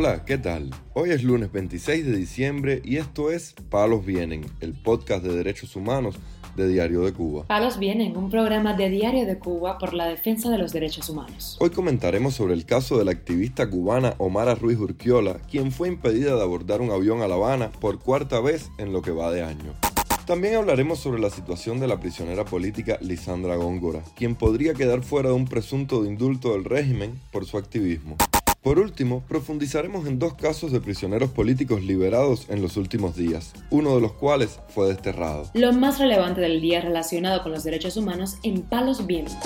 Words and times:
Hola, 0.00 0.24
¿qué 0.24 0.38
tal? 0.38 0.70
Hoy 0.94 1.10
es 1.10 1.24
lunes 1.24 1.50
26 1.50 2.06
de 2.06 2.16
diciembre 2.16 2.80
y 2.84 2.98
esto 2.98 3.32
es 3.32 3.56
Palos 3.68 4.06
Vienen, 4.06 4.46
el 4.60 4.72
podcast 4.74 5.24
de 5.24 5.34
derechos 5.34 5.74
humanos 5.74 6.14
de 6.54 6.68
Diario 6.68 7.00
de 7.00 7.12
Cuba. 7.12 7.48
Palos 7.48 7.80
Vienen, 7.80 8.16
un 8.16 8.30
programa 8.30 8.74
de 8.74 8.90
Diario 8.90 9.26
de 9.26 9.40
Cuba 9.40 9.76
por 9.76 9.94
la 9.94 10.06
defensa 10.06 10.50
de 10.50 10.58
los 10.58 10.72
derechos 10.72 11.08
humanos. 11.08 11.56
Hoy 11.58 11.70
comentaremos 11.70 12.34
sobre 12.34 12.54
el 12.54 12.64
caso 12.64 12.96
de 12.96 13.06
la 13.06 13.10
activista 13.10 13.68
cubana 13.68 14.14
Omara 14.18 14.54
Ruiz 14.54 14.78
Urquiola, 14.78 15.40
quien 15.50 15.72
fue 15.72 15.88
impedida 15.88 16.36
de 16.36 16.42
abordar 16.42 16.80
un 16.80 16.92
avión 16.92 17.20
a 17.22 17.26
La 17.26 17.34
Habana 17.34 17.72
por 17.72 17.98
cuarta 17.98 18.38
vez 18.38 18.70
en 18.78 18.92
lo 18.92 19.02
que 19.02 19.10
va 19.10 19.32
de 19.32 19.42
año. 19.42 19.74
También 20.26 20.54
hablaremos 20.54 21.00
sobre 21.00 21.20
la 21.20 21.30
situación 21.30 21.80
de 21.80 21.88
la 21.88 21.98
prisionera 21.98 22.44
política 22.44 22.98
Lisandra 23.00 23.56
Góngora, 23.56 24.04
quien 24.14 24.36
podría 24.36 24.74
quedar 24.74 25.02
fuera 25.02 25.30
de 25.30 25.34
un 25.34 25.48
presunto 25.48 26.04
indulto 26.04 26.52
del 26.52 26.64
régimen 26.64 27.18
por 27.32 27.46
su 27.46 27.58
activismo. 27.58 28.16
Por 28.62 28.80
último, 28.80 29.22
profundizaremos 29.28 30.06
en 30.08 30.18
dos 30.18 30.34
casos 30.34 30.72
de 30.72 30.80
prisioneros 30.80 31.30
políticos 31.30 31.82
liberados 31.82 32.46
en 32.50 32.60
los 32.60 32.76
últimos 32.76 33.14
días, 33.14 33.52
uno 33.70 33.94
de 33.94 34.00
los 34.00 34.12
cuales 34.14 34.58
fue 34.68 34.88
desterrado. 34.88 35.48
Lo 35.54 35.72
más 35.72 36.00
relevante 36.00 36.40
del 36.40 36.60
día 36.60 36.80
relacionado 36.80 37.42
con 37.44 37.52
los 37.52 37.62
derechos 37.62 37.96
humanos 37.96 38.36
en 38.42 38.62
Palos 38.62 39.06
Vientos. 39.06 39.38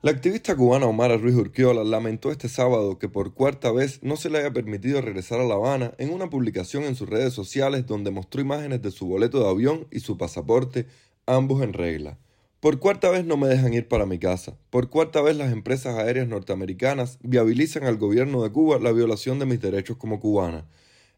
La 0.00 0.12
activista 0.12 0.54
cubana 0.56 0.86
Omar 0.86 1.20
Ruiz 1.20 1.34
Urquiola 1.34 1.82
lamentó 1.82 2.30
este 2.30 2.48
sábado 2.48 2.98
que 2.98 3.08
por 3.08 3.34
cuarta 3.34 3.72
vez 3.72 4.00
no 4.02 4.16
se 4.16 4.30
le 4.30 4.38
haya 4.38 4.52
permitido 4.52 5.00
regresar 5.00 5.40
a 5.40 5.44
La 5.44 5.54
Habana 5.54 5.94
en 5.98 6.12
una 6.12 6.30
publicación 6.30 6.84
en 6.84 6.94
sus 6.94 7.08
redes 7.08 7.32
sociales 7.32 7.86
donde 7.86 8.12
mostró 8.12 8.40
imágenes 8.40 8.80
de 8.80 8.90
su 8.92 9.06
boleto 9.06 9.40
de 9.40 9.50
avión 9.50 9.86
y 9.90 10.00
su 10.00 10.16
pasaporte, 10.18 10.86
ambos 11.26 11.62
en 11.62 11.72
regla. 11.72 12.18
Por 12.62 12.78
cuarta 12.78 13.10
vez 13.10 13.26
no 13.26 13.36
me 13.36 13.48
dejan 13.48 13.74
ir 13.74 13.88
para 13.88 14.06
mi 14.06 14.18
casa. 14.18 14.56
Por 14.70 14.88
cuarta 14.88 15.20
vez 15.20 15.36
las 15.36 15.52
empresas 15.52 15.98
aéreas 15.98 16.28
norteamericanas 16.28 17.18
viabilizan 17.20 17.82
al 17.82 17.98
gobierno 17.98 18.42
de 18.42 18.52
Cuba 18.52 18.78
la 18.78 18.92
violación 18.92 19.38
de 19.38 19.46
mis 19.46 19.60
derechos 19.60 19.98
como 19.98 20.20
cubana. 20.20 20.64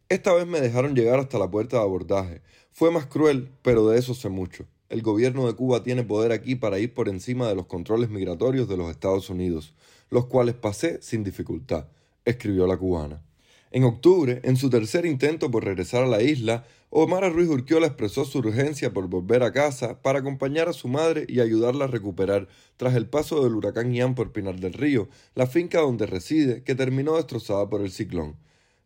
Esta 0.08 0.32
vez 0.32 0.46
me 0.46 0.60
dejaron 0.60 0.96
llegar 0.96 1.20
hasta 1.20 1.38
la 1.38 1.50
puerta 1.50 1.76
de 1.76 1.82
abordaje. 1.82 2.42
Fue 2.72 2.90
más 2.90 3.06
cruel, 3.06 3.50
pero 3.62 3.86
de 3.88 3.98
eso 3.98 4.14
sé 4.14 4.28
mucho 4.28 4.66
el 4.94 5.02
gobierno 5.02 5.48
de 5.48 5.54
Cuba 5.54 5.82
tiene 5.82 6.04
poder 6.04 6.30
aquí 6.30 6.54
para 6.54 6.78
ir 6.78 6.94
por 6.94 7.08
encima 7.08 7.48
de 7.48 7.56
los 7.56 7.66
controles 7.66 8.10
migratorios 8.10 8.68
de 8.68 8.76
los 8.76 8.90
Estados 8.90 9.28
Unidos, 9.28 9.74
los 10.08 10.26
cuales 10.26 10.54
pasé 10.54 11.02
sin 11.02 11.24
dificultad, 11.24 11.88
escribió 12.24 12.66
la 12.68 12.76
cubana. 12.76 13.20
En 13.74 13.82
octubre, 13.82 14.40
en 14.44 14.56
su 14.56 14.70
tercer 14.70 15.04
intento 15.04 15.50
por 15.50 15.64
regresar 15.64 16.04
a 16.04 16.06
la 16.06 16.22
isla, 16.22 16.64
Omar 16.90 17.32
Ruiz 17.32 17.48
Urquiola 17.48 17.88
expresó 17.88 18.24
su 18.24 18.38
urgencia 18.38 18.92
por 18.92 19.08
volver 19.08 19.42
a 19.42 19.50
casa 19.50 20.00
para 20.00 20.20
acompañar 20.20 20.68
a 20.68 20.72
su 20.72 20.86
madre 20.86 21.26
y 21.28 21.40
ayudarla 21.40 21.86
a 21.86 21.88
recuperar 21.88 22.46
tras 22.76 22.94
el 22.94 23.08
paso 23.08 23.42
del 23.42 23.56
huracán 23.56 23.92
Ian 23.92 24.14
por 24.14 24.30
Pinar 24.30 24.60
del 24.60 24.74
Río, 24.74 25.08
la 25.34 25.48
finca 25.48 25.80
donde 25.80 26.06
reside, 26.06 26.62
que 26.62 26.76
terminó 26.76 27.16
destrozada 27.16 27.68
por 27.68 27.80
el 27.80 27.90
ciclón. 27.90 28.36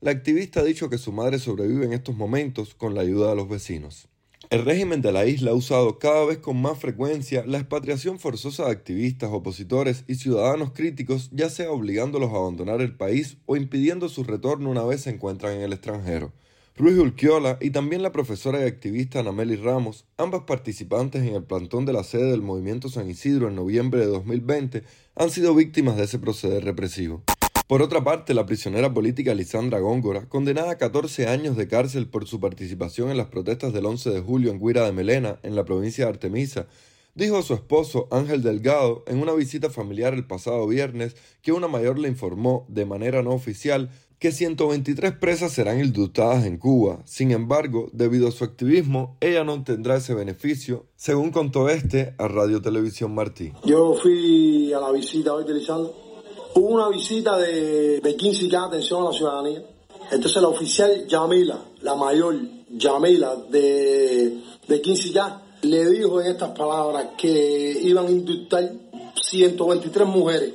La 0.00 0.10
activista 0.10 0.60
ha 0.60 0.64
dicho 0.64 0.88
que 0.88 0.96
su 0.96 1.12
madre 1.12 1.38
sobrevive 1.38 1.84
en 1.84 1.92
estos 1.92 2.16
momentos 2.16 2.74
con 2.74 2.94
la 2.94 3.02
ayuda 3.02 3.28
de 3.28 3.36
los 3.36 3.46
vecinos. 3.46 4.08
El 4.50 4.64
régimen 4.64 5.02
de 5.02 5.12
la 5.12 5.26
isla 5.26 5.50
ha 5.50 5.54
usado 5.54 5.98
cada 5.98 6.24
vez 6.24 6.38
con 6.38 6.58
más 6.58 6.78
frecuencia 6.78 7.44
la 7.46 7.58
expatriación 7.58 8.18
forzosa 8.18 8.64
de 8.64 8.70
activistas, 8.70 9.28
opositores 9.30 10.04
y 10.08 10.14
ciudadanos 10.14 10.72
críticos, 10.72 11.28
ya 11.32 11.50
sea 11.50 11.70
obligándolos 11.70 12.32
a 12.32 12.36
abandonar 12.36 12.80
el 12.80 12.96
país 12.96 13.36
o 13.44 13.56
impidiendo 13.56 14.08
su 14.08 14.24
retorno 14.24 14.70
una 14.70 14.84
vez 14.84 15.02
se 15.02 15.10
encuentran 15.10 15.52
en 15.52 15.60
el 15.60 15.74
extranjero. 15.74 16.32
Ruiz 16.76 16.96
Urquiola 16.96 17.58
y 17.60 17.72
también 17.72 18.02
la 18.02 18.12
profesora 18.12 18.60
y 18.60 18.66
activista 18.66 19.20
Anameli 19.20 19.56
Ramos, 19.56 20.06
ambas 20.16 20.44
participantes 20.44 21.24
en 21.24 21.34
el 21.34 21.42
plantón 21.44 21.84
de 21.84 21.92
la 21.92 22.02
sede 22.02 22.30
del 22.30 22.40
Movimiento 22.40 22.88
San 22.88 23.10
Isidro 23.10 23.48
en 23.48 23.54
noviembre 23.54 24.00
de 24.00 24.06
2020, 24.06 24.82
han 25.14 25.30
sido 25.30 25.54
víctimas 25.54 25.98
de 25.98 26.04
ese 26.04 26.18
proceder 26.18 26.64
represivo. 26.64 27.22
Por 27.68 27.82
otra 27.82 28.02
parte, 28.02 28.32
la 28.32 28.46
prisionera 28.46 28.94
política 28.94 29.34
Lisandra 29.34 29.78
Góngora, 29.78 30.26
condenada 30.26 30.70
a 30.70 30.78
14 30.78 31.26
años 31.26 31.54
de 31.54 31.68
cárcel 31.68 32.08
por 32.08 32.26
su 32.26 32.40
participación 32.40 33.10
en 33.10 33.18
las 33.18 33.26
protestas 33.26 33.74
del 33.74 33.84
11 33.84 34.08
de 34.08 34.20
julio 34.22 34.50
en 34.50 34.58
Guira 34.58 34.86
de 34.86 34.92
Melena, 34.92 35.38
en 35.42 35.54
la 35.54 35.66
provincia 35.66 36.06
de 36.06 36.10
Artemisa, 36.12 36.66
dijo 37.14 37.36
a 37.36 37.42
su 37.42 37.52
esposo 37.52 38.08
Ángel 38.10 38.42
Delgado 38.42 39.04
en 39.06 39.20
una 39.20 39.34
visita 39.34 39.68
familiar 39.68 40.14
el 40.14 40.26
pasado 40.26 40.66
viernes 40.66 41.14
que 41.42 41.52
una 41.52 41.68
mayor 41.68 41.98
le 41.98 42.08
informó 42.08 42.64
de 42.70 42.86
manera 42.86 43.22
no 43.22 43.32
oficial 43.32 43.90
que 44.18 44.32
123 44.32 45.12
presas 45.12 45.52
serán 45.52 45.78
indultadas 45.78 46.46
en 46.46 46.56
Cuba. 46.56 47.02
Sin 47.04 47.32
embargo, 47.32 47.90
debido 47.92 48.28
a 48.28 48.32
su 48.32 48.44
activismo, 48.44 49.18
ella 49.20 49.44
no 49.44 49.62
tendrá 49.62 49.96
ese 49.96 50.14
beneficio, 50.14 50.86
según 50.96 51.32
contó 51.32 51.68
este 51.68 52.14
a 52.16 52.28
Radio 52.28 52.62
Televisión 52.62 53.14
Martí. 53.14 53.52
Yo 53.62 53.94
fui 54.00 54.72
a 54.72 54.80
la 54.80 54.90
visita 54.90 55.34
hoy 55.34 55.44
de 55.44 55.52
Lisandra 55.52 56.07
Hubo 56.54 56.68
una 56.68 56.88
visita 56.88 57.36
de, 57.38 58.00
de 58.00 58.16
15K, 58.16 58.66
atención 58.66 59.02
a 59.02 59.10
la 59.10 59.12
ciudadanía. 59.12 59.62
Entonces 60.10 60.40
la 60.40 60.48
oficial 60.48 61.06
Yamila, 61.06 61.58
la 61.82 61.94
mayor 61.94 62.36
Yamila 62.70 63.36
de, 63.48 64.40
de 64.66 64.82
15K, 64.82 65.40
le 65.62 65.90
dijo 65.90 66.20
en 66.20 66.28
estas 66.28 66.50
palabras 66.56 67.08
que 67.16 67.78
iban 67.82 68.06
a 68.06 68.10
indultar 68.10 68.72
123 69.20 70.08
mujeres, 70.08 70.54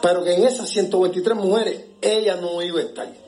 pero 0.00 0.22
que 0.22 0.34
en 0.34 0.44
esas 0.44 0.68
123 0.68 1.36
mujeres 1.36 1.84
ella 2.00 2.36
no 2.36 2.62
iba 2.62 2.80
a 2.80 2.82
estar 2.82 3.22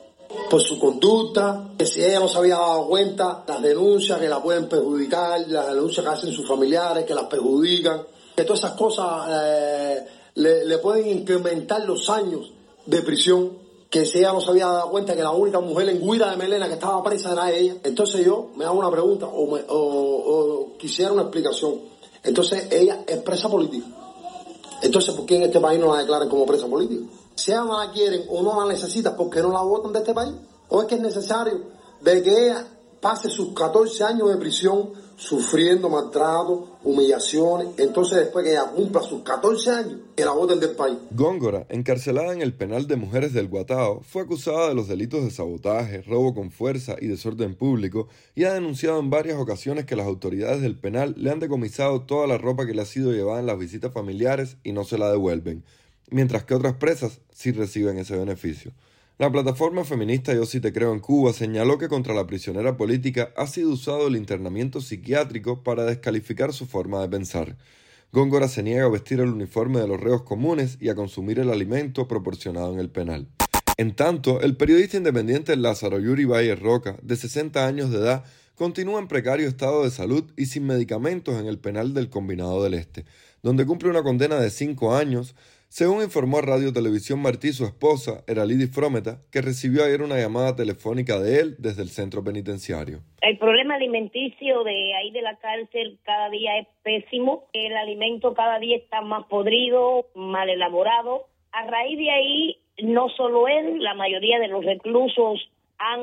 por 0.49 0.61
su 0.61 0.77
conducta, 0.79 1.69
que 1.77 1.85
si 1.85 2.03
ella 2.03 2.19
no 2.19 2.27
se 2.27 2.37
había 2.37 2.55
dado 2.55 2.87
cuenta, 2.87 3.43
las 3.47 3.61
denuncias 3.61 4.19
que 4.19 4.29
la 4.29 4.41
pueden 4.41 4.67
perjudicar, 4.67 5.41
las 5.47 5.67
denuncias 5.67 6.05
que 6.05 6.11
hacen 6.11 6.31
sus 6.31 6.47
familiares, 6.47 7.05
que 7.05 7.15
las 7.15 7.25
perjudican, 7.25 8.01
que 8.35 8.43
todas 8.43 8.59
esas 8.59 8.73
cosas 8.73 9.27
eh, 9.29 10.05
le, 10.35 10.77
pueden 10.79 11.07
incrementar 11.07 11.85
los 11.85 12.09
años 12.09 12.51
de 12.85 13.01
prisión, 13.01 13.57
que 13.89 14.05
si 14.05 14.19
ella 14.19 14.33
no 14.33 14.41
se 14.41 14.49
había 14.49 14.67
dado 14.67 14.89
cuenta 14.91 15.15
que 15.15 15.23
la 15.23 15.31
única 15.31 15.59
mujer 15.59 15.89
en 15.89 16.01
Guira 16.01 16.31
de 16.31 16.37
Melena 16.37 16.67
que 16.67 16.73
estaba 16.73 17.01
presa 17.03 17.31
era 17.31 17.51
ella. 17.51 17.77
Entonces 17.83 18.25
yo 18.25 18.49
me 18.55 18.65
hago 18.65 18.77
una 18.77 18.91
pregunta 18.91 19.27
o, 19.27 19.55
o, 19.55 20.77
quisiera 20.77 21.13
una 21.13 21.23
explicación. 21.23 21.79
Entonces 22.23 22.67
ella 22.71 23.03
es 23.07 23.17
presa 23.19 23.49
política. 23.49 23.85
Entonces, 24.81 25.15
¿por 25.15 25.25
qué 25.25 25.37
en 25.37 25.43
este 25.43 25.59
país 25.59 25.79
no 25.79 25.93
la 25.93 26.01
declaran 26.01 26.27
como 26.27 26.45
presa 26.45 26.67
política? 26.67 27.05
Si 27.35 27.51
la 27.51 27.91
quieren 27.93 28.25
o 28.29 28.41
no 28.41 28.59
la 28.59 28.71
necesitan, 28.71 29.15
¿por 29.15 29.29
qué 29.29 29.41
no 29.41 29.51
la 29.51 29.61
votan 29.61 29.93
de 29.93 29.99
este 29.99 30.13
país? 30.13 30.33
¿O 30.69 30.81
es 30.81 30.87
que 30.87 30.95
es 30.95 31.01
necesario 31.01 31.61
de 32.01 32.21
que 32.21 32.29
ella 32.29 32.67
pase 33.05 33.29
sus 33.29 33.53
14 33.53 34.03
años 34.03 34.29
de 34.29 34.37
prisión 34.37 34.89
sufriendo 35.15 35.91
maltrato, 35.91 36.79
humillaciones. 36.83 37.67
Entonces, 37.77 38.17
después 38.17 38.43
que 38.43 38.53
ella 38.53 38.71
cumpla 38.75 38.99
sus 39.03 39.21
14 39.21 39.69
años, 39.69 39.99
que 40.15 40.25
la 40.25 40.31
voten 40.31 40.59
del 40.59 40.71
país. 40.71 40.97
Góngora, 41.11 41.67
encarcelada 41.69 42.33
en 42.33 42.41
el 42.41 42.55
penal 42.55 42.87
de 42.87 42.95
mujeres 42.95 43.31
del 43.31 43.47
Guatao, 43.47 44.01
fue 44.01 44.23
acusada 44.23 44.69
de 44.69 44.73
los 44.73 44.87
delitos 44.87 45.23
de 45.23 45.29
sabotaje, 45.29 46.01
robo 46.01 46.33
con 46.33 46.49
fuerza 46.49 46.95
y 46.99 47.05
desorden 47.05 47.53
público 47.53 48.07
y 48.33 48.45
ha 48.45 48.53
denunciado 48.55 48.99
en 48.99 49.11
varias 49.11 49.37
ocasiones 49.37 49.85
que 49.85 49.95
las 49.95 50.07
autoridades 50.07 50.63
del 50.63 50.75
penal 50.75 51.13
le 51.15 51.29
han 51.29 51.39
decomisado 51.39 52.01
toda 52.01 52.25
la 52.25 52.39
ropa 52.39 52.65
que 52.65 52.73
le 52.73 52.81
ha 52.81 52.85
sido 52.85 53.11
llevada 53.11 53.39
en 53.39 53.45
las 53.45 53.59
visitas 53.59 53.93
familiares 53.93 54.57
y 54.63 54.71
no 54.71 54.83
se 54.83 54.97
la 54.97 55.11
devuelven, 55.11 55.63
mientras 56.09 56.43
que 56.43 56.55
otras 56.55 56.73
presas 56.73 57.19
sí 57.31 57.51
reciben 57.51 57.99
ese 57.99 58.17
beneficio. 58.17 58.71
La 59.17 59.31
plataforma 59.31 59.85
feminista 59.85 60.33
Yo 60.33 60.45
sí 60.45 60.59
te 60.59 60.73
creo 60.73 60.91
en 60.91 60.99
Cuba 60.99 61.31
señaló 61.31 61.77
que 61.77 61.87
contra 61.87 62.13
la 62.13 62.27
prisionera 62.27 62.75
política 62.75 63.31
ha 63.37 63.47
sido 63.47 63.69
usado 63.69 64.07
el 64.07 64.17
internamiento 64.17 64.81
psiquiátrico 64.81 65.63
para 65.63 65.85
descalificar 65.85 66.51
su 66.51 66.65
forma 66.65 66.99
de 66.99 67.07
pensar. 67.07 67.55
Góngora 68.11 68.49
se 68.49 68.61
niega 68.61 68.83
a 68.83 68.89
vestir 68.89 69.21
el 69.21 69.29
uniforme 69.29 69.79
de 69.79 69.87
los 69.87 70.01
reos 70.01 70.23
comunes 70.23 70.77
y 70.81 70.89
a 70.89 70.95
consumir 70.95 71.39
el 71.39 71.49
alimento 71.49 72.09
proporcionado 72.09 72.73
en 72.73 72.79
el 72.81 72.89
penal. 72.89 73.29
En 73.77 73.95
tanto, 73.95 74.41
el 74.41 74.57
periodista 74.57 74.97
independiente 74.97 75.55
Lázaro 75.55 75.97
Yuri 76.01 76.25
Valle 76.25 76.55
Roca, 76.57 76.97
de 77.01 77.15
60 77.15 77.65
años 77.65 77.91
de 77.91 77.99
edad, 77.99 78.25
continúa 78.55 78.99
en 78.99 79.07
precario 79.07 79.47
estado 79.47 79.85
de 79.85 79.91
salud 79.91 80.25
y 80.35 80.47
sin 80.47 80.65
medicamentos 80.65 81.39
en 81.39 81.47
el 81.47 81.57
penal 81.57 81.93
del 81.93 82.09
Combinado 82.09 82.61
del 82.61 82.73
Este, 82.73 83.05
donde 83.43 83.65
cumple 83.65 83.89
una 83.89 84.03
condena 84.03 84.35
de 84.41 84.49
5 84.49 84.93
años 84.93 85.35
según 85.75 86.03
informó 86.03 86.37
a 86.37 86.41
Radio 86.41 86.71
Televisión 86.71 87.21
Martí, 87.21 87.51
su 87.51 87.65
esposa, 87.65 88.23
Eralidis 88.29 88.73
Frometa, 88.73 89.17
que 89.29 89.41
recibió 89.41 89.83
ayer 89.83 90.01
una 90.01 90.15
llamada 90.15 90.55
telefónica 90.55 91.19
de 91.19 91.41
él 91.41 91.55
desde 91.59 91.81
el 91.81 91.89
centro 91.89 92.23
penitenciario. 92.23 92.99
El 93.19 93.37
problema 93.37 93.75
alimenticio 93.75 94.63
de 94.63 94.95
ahí 94.95 95.11
de 95.11 95.21
la 95.21 95.35
cárcel 95.35 95.99
cada 96.05 96.29
día 96.29 96.59
es 96.59 96.67
pésimo. 96.81 97.49
El 97.51 97.75
alimento 97.75 98.33
cada 98.33 98.57
día 98.59 98.77
está 98.77 99.01
más 99.01 99.25
podrido, 99.25 100.05
mal 100.15 100.49
elaborado. 100.49 101.25
A 101.51 101.67
raíz 101.67 101.97
de 101.97 102.09
ahí, 102.09 102.57
no 102.81 103.09
solo 103.09 103.49
él, 103.49 103.83
la 103.83 103.95
mayoría 103.95 104.39
de 104.39 104.47
los 104.47 104.63
reclusos 104.63 105.41
han 105.77 106.01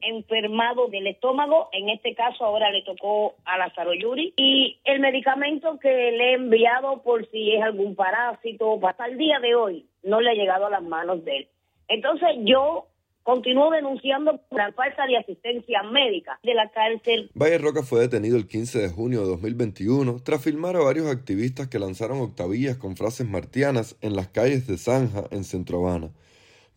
enfermado 0.00 0.88
del 0.88 1.06
estómago, 1.06 1.68
en 1.72 1.88
este 1.88 2.14
caso 2.14 2.44
ahora 2.44 2.70
le 2.70 2.82
tocó 2.82 3.34
a 3.44 3.58
Lázaro 3.58 3.94
Yuri, 3.94 4.34
y 4.36 4.78
el 4.84 5.00
medicamento 5.00 5.78
que 5.78 5.88
le 5.88 6.30
he 6.30 6.34
enviado 6.34 7.02
por 7.02 7.28
si 7.30 7.52
es 7.52 7.62
algún 7.62 7.94
parásito, 7.94 8.78
hasta 8.86 9.06
el 9.06 9.18
día 9.18 9.40
de 9.40 9.54
hoy 9.54 9.86
no 10.02 10.20
le 10.20 10.30
ha 10.30 10.34
llegado 10.34 10.66
a 10.66 10.70
las 10.70 10.82
manos 10.82 11.24
de 11.24 11.38
él. 11.38 11.48
Entonces 11.88 12.28
yo 12.44 12.86
continúo 13.22 13.70
denunciando 13.70 14.40
la 14.50 14.72
falta 14.72 15.06
de 15.06 15.16
asistencia 15.16 15.82
médica 15.82 16.38
de 16.42 16.54
la 16.54 16.70
cárcel. 16.70 17.30
Valle 17.34 17.58
Roca 17.58 17.82
fue 17.82 18.00
detenido 18.00 18.36
el 18.36 18.46
15 18.46 18.78
de 18.80 18.88
junio 18.88 19.20
de 19.20 19.28
2021 19.28 20.16
tras 20.24 20.42
filmar 20.42 20.76
a 20.76 20.80
varios 20.84 21.06
activistas 21.06 21.68
que 21.68 21.78
lanzaron 21.78 22.20
octavillas 22.20 22.76
con 22.76 22.96
frases 22.96 23.28
martianas 23.28 23.96
en 24.00 24.16
las 24.16 24.28
calles 24.28 24.66
de 24.66 24.78
Zanja, 24.78 25.24
en 25.30 25.44
Centro 25.44 25.78
Habana. 25.86 26.10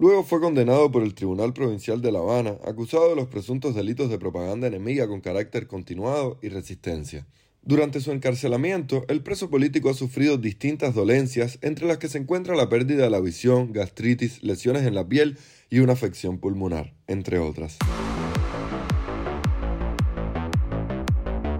Luego 0.04 0.26
fue 0.26 0.42
condenado 0.42 0.92
por 0.92 1.02
el 1.02 1.14
Tribunal 1.14 1.54
Provincial 1.54 2.02
de 2.02 2.12
La 2.12 2.20
Habana, 2.20 2.58
acusado 2.66 3.10
de 3.10 3.16
los 3.16 3.30
presuntos 3.30 3.74
delitos 3.74 4.10
de 4.10 4.20
propaganda 4.20 4.68
enemiga 4.68 5.08
con 5.08 5.22
carácter 5.22 5.66
continuado 5.66 6.38
y 6.42 6.50
resistencia. 6.50 7.26
Durante 7.62 8.02
su 8.02 8.12
encarcelamiento, 8.12 9.06
el 9.08 9.24
preso 9.24 9.50
político 9.50 9.90
ha 9.90 9.94
sufrido 9.94 10.38
distintas 10.38 10.94
dolencias, 10.94 11.58
entre 11.62 11.88
las 11.88 12.00
que 12.00 12.10
se 12.10 12.18
encuentra 12.18 12.58
la 12.58 12.68
pérdida 12.68 13.06
de 13.06 13.12
la 13.12 13.22
visión, 13.22 13.72
gastritis, 13.72 14.44
lesiones 14.44 14.86
en 14.86 14.94
la 14.94 15.08
piel 15.08 15.38
y 15.70 15.80
una 15.80 15.94
afección 15.94 16.38
pulmonar, 16.38 16.94
entre 17.08 17.40
otras. 17.40 17.78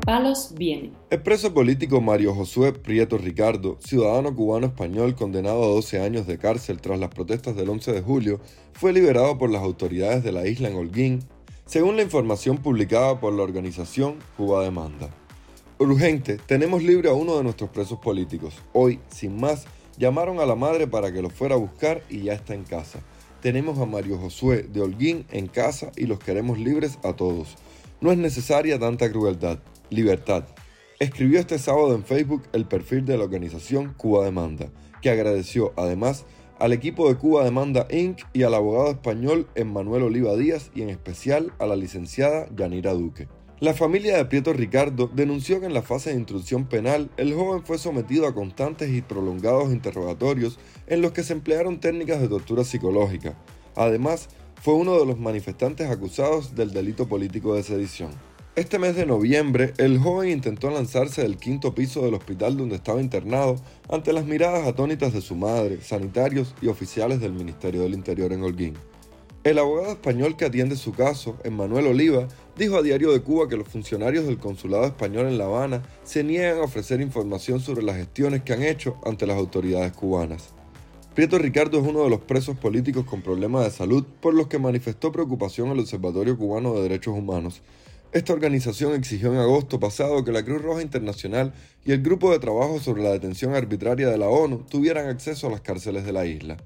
Palos 0.06 0.54
vienen. 0.58 0.92
El 1.10 1.22
preso 1.22 1.54
político 1.54 2.02
Mario 2.02 2.36
Josué 2.36 2.74
Prieto 2.74 3.18
Ricardo, 3.18 3.78
ciudadano 3.80 4.36
cubano 4.36 4.68
español 4.68 5.16
condenado 5.16 5.64
a 5.64 5.68
12 5.68 6.02
años 6.02 6.28
de 6.28 6.38
cárcel 6.38 6.82
tras 6.82 7.00
las 7.00 7.10
protestas 7.10 7.56
del 7.56 7.70
11 7.70 7.94
de 7.94 8.02
julio, 8.02 8.42
fue 8.74 8.92
liberado 8.92 9.38
por 9.38 9.50
las 9.50 9.62
autoridades 9.62 10.22
de 10.22 10.34
la 10.34 10.46
isla 10.46 10.68
en 10.68 10.76
Holguín, 10.76 11.24
según 11.66 11.96
la 11.96 12.02
información 12.02 12.58
publicada 12.58 13.22
por 13.22 13.32
la 13.32 13.44
organización 13.44 14.16
Cuba 14.36 14.66
Demanda. 14.66 15.10
Urgente, 15.80 16.38
tenemos 16.38 16.84
libre 16.84 17.10
a 17.10 17.14
uno 17.14 17.38
de 17.38 17.44
nuestros 17.44 17.70
presos 17.70 18.00
políticos. 18.00 18.56
Hoy, 18.74 19.00
sin 19.08 19.40
más, 19.40 19.66
llamaron 19.98 20.42
a 20.42 20.46
la 20.46 20.56
madre 20.56 20.86
para 20.86 21.14
que 21.14 21.22
lo 21.22 21.30
fuera 21.30 21.56
a 21.56 21.60
buscar 21.60 22.04
y 22.10 22.24
ya 22.24 22.34
está 22.34 22.54
en 22.54 22.66
casa. 22.66 23.00
Tenemos 23.42 23.80
a 23.80 23.86
Mario 23.86 24.18
Josué 24.18 24.64
de 24.64 24.82
Holguín 24.82 25.26
en 25.32 25.48
casa 25.48 25.94
y 25.96 26.08
los 26.08 26.20
queremos 26.20 26.60
libres 26.60 27.00
a 27.04 27.14
todos. 27.14 27.56
No 28.02 28.12
es 28.12 28.18
necesaria 28.18 28.78
tanta 28.78 29.10
crueldad. 29.10 29.60
Libertad. 29.94 30.46
Escribió 31.00 31.40
este 31.40 31.60
sábado 31.60 31.94
en 31.94 32.04
Facebook 32.04 32.44
el 32.52 32.66
perfil 32.66 33.06
de 33.06 33.18
la 33.18 33.26
organización 33.26 33.94
Cuba 33.94 34.26
Demanda, 34.26 34.72
que 35.02 35.12
agradeció 35.12 35.72
además 35.78 36.26
al 36.60 36.74
equipo 36.74 37.08
de 37.08 37.16
Cuba 37.16 37.44
Demanda 37.44 37.88
Inc. 37.92 38.22
y 38.34 38.44
al 38.44 38.56
abogado 38.56 38.90
español 38.90 39.48
Emmanuel 39.54 40.04
Oliva 40.04 40.36
Díaz 40.36 40.72
y 40.74 40.82
en 40.82 40.90
especial 40.90 41.54
a 41.60 41.68
la 41.68 41.76
licenciada 41.76 42.48
Yanira 42.56 42.94
Duque. 42.94 43.28
La 43.60 43.74
familia 43.74 44.18
de 44.18 44.26
Prieto 44.26 44.52
Ricardo 44.52 45.10
denunció 45.14 45.60
que 45.60 45.68
en 45.68 45.74
la 45.74 45.84
fase 45.84 46.10
de 46.10 46.18
instrucción 46.18 46.66
penal 46.66 47.12
el 47.18 47.34
joven 47.34 47.64
fue 47.64 47.78
sometido 47.78 48.28
a 48.28 48.34
constantes 48.34 48.90
y 48.92 49.02
prolongados 49.02 49.72
interrogatorios 49.72 50.58
en 50.88 51.02
los 51.02 51.12
que 51.12 51.24
se 51.24 51.34
emplearon 51.34 51.80
técnicas 51.80 52.20
de 52.20 52.28
tortura 52.28 52.64
psicológica. 52.64 53.38
Además, 53.76 54.30
fue 54.62 54.74
uno 54.74 54.98
de 55.00 55.06
los 55.06 55.20
manifestantes 55.20 55.90
acusados 55.90 56.56
del 56.56 56.72
delito 56.72 57.08
político 57.08 57.56
de 57.56 57.64
sedición. 57.64 58.12
Este 58.56 58.78
mes 58.78 58.96
de 58.96 59.08
noviembre, 59.08 59.74
el 59.78 59.98
joven 59.98 60.30
intentó 60.30 60.70
lanzarse 60.70 61.24
del 61.24 61.38
quinto 61.38 61.74
piso 61.74 62.04
del 62.04 62.14
hospital 62.14 62.56
donde 62.56 62.76
estaba 62.76 63.02
internado 63.02 63.56
ante 63.90 64.14
las 64.14 64.26
miradas 64.26 64.68
atónitas 64.68 65.12
de 65.12 65.22
su 65.22 65.36
madre, 65.36 65.82
sanitarios 65.82 66.54
y 66.62 66.68
oficiales 66.68 67.20
del 67.20 67.34
Ministerio 67.34 67.82
del 67.82 67.96
Interior 67.96 68.32
en 68.32 68.44
Holguín. 68.44 68.76
El 69.44 69.58
abogado 69.58 69.94
español 69.94 70.38
que 70.38 70.46
atiende 70.46 70.76
su 70.76 70.92
caso, 70.92 71.36
Emmanuel 71.44 71.88
Oliva, 71.88 72.28
dijo 72.56 72.78
a 72.78 72.84
Diario 72.84 73.12
de 73.12 73.24
Cuba 73.24 73.50
que 73.50 73.58
los 73.58 73.68
funcionarios 73.68 74.28
del 74.28 74.38
consulado 74.38 74.86
español 74.86 75.26
en 75.26 75.40
La 75.40 75.46
Habana 75.46 75.82
se 76.04 76.24
niegan 76.24 76.60
a 76.60 76.66
ofrecer 76.66 77.02
información 77.02 77.60
sobre 77.60 77.82
las 77.82 77.96
gestiones 77.96 78.44
que 78.44 78.54
han 78.54 78.62
hecho 78.62 78.98
ante 79.04 79.26
las 79.26 79.38
autoridades 79.38 79.94
cubanas. 79.94 80.50
Prieto 81.16 81.40
Ricardo 81.40 81.80
es 81.80 81.88
uno 81.88 82.04
de 82.04 82.10
los 82.12 82.22
presos 82.22 82.56
políticos 82.56 83.06
con 83.06 83.24
problemas 83.24 83.66
de 83.66 83.72
salud 83.72 84.04
por 84.22 84.36
los 84.36 84.46
que 84.46 84.60
manifestó 84.60 85.12
preocupación 85.12 85.70
el 85.70 85.80
Observatorio 85.80 86.38
Cubano 86.38 86.76
de 86.76 86.84
Derechos 86.84 87.18
Humanos, 87.18 87.64
esta 88.14 88.32
organización 88.32 88.94
exigió 88.94 89.34
en 89.34 89.40
agosto 89.40 89.80
pasado 89.80 90.24
que 90.24 90.32
la 90.32 90.46
Cruz 90.46 90.62
Roja 90.62 90.84
Internacional 90.84 91.52
y 91.84 91.94
el 91.94 92.04
Grupo 92.04 92.32
de 92.32 92.38
Trabajo 92.38 92.80
sobre 92.80 93.02
la 93.02 93.12
Detención 93.12 93.56
Arbitraria 93.56 94.08
de 94.08 94.20
la 94.20 94.30
ONU 94.30 94.66
tuvieran 94.70 95.08
acceso 95.08 95.48
a 95.48 95.50
las 95.50 95.62
cárceles 95.62 96.06
de 96.06 96.14
la 96.14 96.28
isla. 96.28 96.58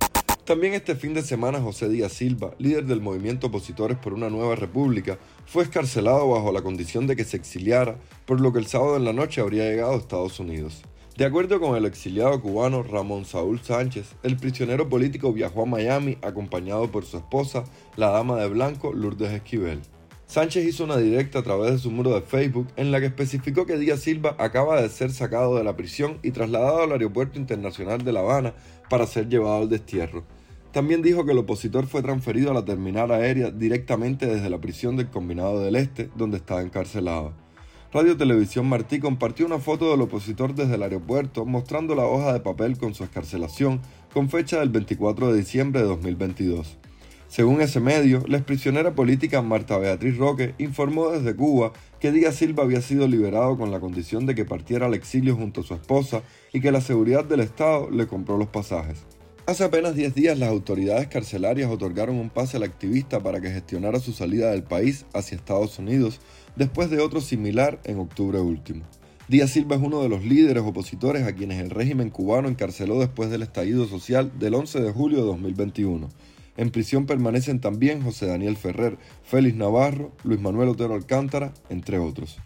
También 0.44 0.74
este 0.74 0.96
fin 0.96 1.14
de 1.14 1.22
semana 1.22 1.62
José 1.62 1.88
Díaz 1.88 2.12
Silva, 2.12 2.54
líder 2.60 2.86
del 2.86 3.02
movimiento 3.02 3.48
Opositores 3.48 3.98
por 3.98 4.14
una 4.14 4.30
Nueva 4.30 4.56
República, 4.56 5.20
fue 5.46 5.64
escarcelado 5.64 6.30
bajo 6.30 6.52
la 6.52 6.62
condición 6.62 7.08
de 7.08 7.16
que 7.16 7.24
se 7.24 7.38
exiliara, 7.38 7.98
por 8.26 8.42
lo 8.42 8.52
que 8.52 8.60
el 8.60 8.68
sábado 8.68 8.98
en 8.98 9.06
la 9.06 9.14
noche 9.14 9.40
habría 9.40 9.70
llegado 9.70 9.94
a 9.94 9.98
Estados 9.98 10.42
Unidos. 10.42 10.84
De 11.16 11.24
acuerdo 11.24 11.62
con 11.62 11.78
el 11.78 11.86
exiliado 11.86 12.42
cubano 12.42 12.84
Ramón 12.84 13.24
Saúl 13.24 13.62
Sánchez, 13.62 14.16
el 14.24 14.36
prisionero 14.36 14.90
político 14.90 15.32
viajó 15.32 15.64
a 15.64 15.66
Miami 15.66 16.18
acompañado 16.22 16.92
por 16.92 17.06
su 17.06 17.18
esposa, 17.18 17.64
la 17.96 18.10
dama 18.10 18.36
de 18.36 18.50
blanco 18.50 18.92
Lourdes 18.94 19.32
Esquivel. 19.32 19.82
Sánchez 20.28 20.66
hizo 20.66 20.84
una 20.84 20.98
directa 20.98 21.40
a 21.40 21.44
través 21.44 21.72
de 21.72 21.80
su 21.80 21.90
muro 21.90 22.14
de 22.14 22.22
Facebook 22.22 22.68
en 22.76 22.92
la 22.92 23.00
que 23.00 23.06
especificó 23.06 23.66
que 23.66 23.78
Díaz 23.78 24.02
Silva 24.02 24.36
acaba 24.40 24.82
de 24.82 24.90
ser 24.90 25.12
sacado 25.12 25.56
de 25.56 25.64
la 25.64 25.78
prisión 25.78 26.20
y 26.22 26.32
trasladado 26.32 26.84
al 26.84 26.92
Aeropuerto 26.92 27.40
Internacional 27.40 28.04
de 28.04 28.12
La 28.12 28.20
Habana 28.20 28.54
para 28.90 29.08
ser 29.08 29.30
llevado 29.30 29.62
al 29.62 29.70
destierro. 29.70 30.26
También 30.74 31.02
dijo 31.02 31.26
que 31.26 31.32
el 31.32 31.38
opositor 31.38 31.88
fue 31.88 32.02
transferido 32.02 32.52
a 32.52 32.54
la 32.54 32.66
terminal 32.66 33.10
aérea 33.12 33.52
directamente 33.52 34.26
desde 34.26 34.50
la 34.50 34.60
prisión 34.60 34.98
del 34.98 35.10
Combinado 35.10 35.62
del 35.62 35.78
Este, 35.78 36.10
donde 36.18 36.38
estaba 36.38 36.62
encarcelado. 36.62 37.32
Radio 37.94 38.18
Televisión 38.18 38.68
Martí 38.68 39.00
compartió 39.00 39.46
una 39.46 39.60
foto 39.60 39.90
del 39.92 40.02
opositor 40.02 40.54
desde 40.54 40.76
el 40.76 40.84
aeropuerto 40.84 41.46
mostrando 41.46 41.96
la 41.96 42.04
hoja 42.04 42.34
de 42.34 42.42
papel 42.42 42.78
con 42.78 42.94
su 42.94 43.06
escarcelación 43.06 43.80
con 44.14 44.30
fecha 44.30 44.60
del 44.60 44.70
24 44.70 45.32
de 45.32 45.38
diciembre 45.40 45.82
de 45.82 45.88
2022. 45.88 46.78
Según 47.28 47.60
ese 47.60 47.82
medio, 47.82 48.24
la 48.26 48.38
exprisionera 48.38 48.96
política 48.96 49.42
Marta 49.42 49.78
Beatriz 49.78 50.18
Roque 50.18 50.56
informó 50.60 51.10
desde 51.10 51.36
Cuba 51.36 51.74
que 52.00 52.14
Díaz 52.14 52.36
Silva 52.36 52.64
había 52.64 52.82
sido 52.82 53.06
liberado 53.06 53.58
con 53.58 53.70
la 53.70 53.82
condición 53.82 54.26
de 54.26 54.34
que 54.34 54.46
partiera 54.46 54.86
al 54.86 54.94
exilio 54.94 55.36
junto 55.36 55.62
a 55.62 55.64
su 55.66 55.74
esposa 55.74 56.22
y 56.54 56.62
que 56.62 56.72
la 56.72 56.80
seguridad 56.80 57.26
del 57.26 57.42
Estado 57.42 57.92
le 57.92 58.08
compró 58.08 58.38
los 58.38 58.48
pasajes. 58.48 59.00
Hace 59.46 59.66
apenas 59.66 59.94
10 59.96 60.16
días 60.16 60.40
las 60.40 60.50
autoridades 60.50 61.08
carcelarias 61.08 61.70
otorgaron 61.70 62.16
un 62.16 62.30
pase 62.30 62.58
al 62.58 62.64
activista 62.64 63.20
para 63.20 63.42
que 63.42 63.52
gestionara 63.52 64.00
su 64.00 64.14
salida 64.14 64.52
del 64.52 64.64
país 64.64 65.06
hacia 65.14 65.36
Estados 65.36 65.80
Unidos 65.80 66.22
después 66.56 66.90
de 66.90 67.02
otro 67.02 67.20
similar 67.20 67.80
en 67.84 68.00
octubre 68.00 68.40
último. 68.40 68.86
Díaz 69.28 69.52
Silva 69.52 69.76
es 69.76 69.82
uno 69.82 70.02
de 70.02 70.08
los 70.08 70.24
líderes 70.24 70.64
opositores 70.64 71.28
a 71.28 71.36
quienes 71.36 71.60
el 71.60 71.72
régimen 71.72 72.10
cubano 72.10 72.48
encarceló 72.48 73.00
después 73.00 73.30
del 73.30 73.42
estallido 73.42 73.86
social 73.86 74.32
del 74.40 74.54
11 74.54 74.80
de 74.80 74.92
julio 74.94 75.18
de 75.20 75.26
2021 75.26 76.10
en 76.58 76.72
prisión 76.72 77.06
permanecen 77.06 77.62
también 77.62 78.02
José 78.02 78.26
Daniel 78.26 78.58
Ferrer, 78.58 78.98
Félix 79.24 79.56
Navarro, 79.56 80.12
Luis 80.24 80.42
Manuel 80.42 80.70
Otero 80.70 80.96
Alcántara, 80.96 81.54
entre 81.70 82.00
otros. 82.00 82.38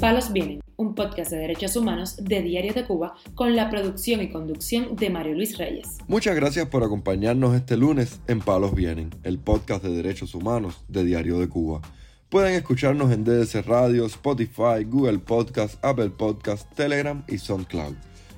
Palos 0.00 0.32
Vienen, 0.32 0.60
un 0.76 0.94
podcast 0.94 1.30
de 1.30 1.38
derechos 1.38 1.74
humanos 1.74 2.16
de 2.22 2.42
Diario 2.42 2.74
de 2.74 2.84
Cuba 2.84 3.14
con 3.34 3.56
la 3.56 3.70
producción 3.70 4.20
y 4.20 4.30
conducción 4.30 4.94
de 4.94 5.08
Mario 5.08 5.34
Luis 5.34 5.56
Reyes. 5.56 5.98
Muchas 6.06 6.36
gracias 6.36 6.66
por 6.68 6.84
acompañarnos 6.84 7.54
este 7.54 7.76
lunes 7.76 8.20
en 8.28 8.40
Palos 8.40 8.74
Vienen, 8.74 9.10
el 9.22 9.38
podcast 9.38 9.82
de 9.82 9.90
derechos 9.90 10.34
humanos 10.34 10.84
de 10.88 11.04
Diario 11.04 11.38
de 11.38 11.48
Cuba. 11.48 11.80
Pueden 12.28 12.54
escucharnos 12.54 13.12
en 13.12 13.24
DDC 13.24 13.66
Radio, 13.66 14.04
Spotify, 14.06 14.84
Google 14.84 15.18
Podcast, 15.18 15.82
Apple 15.84 16.10
Podcast, 16.10 16.70
Telegram 16.74 17.24
y 17.28 17.38
SoundCloud. 17.38 17.94